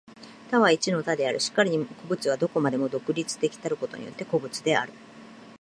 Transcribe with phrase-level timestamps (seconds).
[0.49, 1.37] 多は一の多である。
[1.39, 4.93] 然るに個物は何処までも独立的たることによって個物である。